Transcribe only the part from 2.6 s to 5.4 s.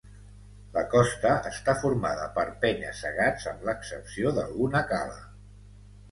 penya-segats amb l'excepció d'alguna cala.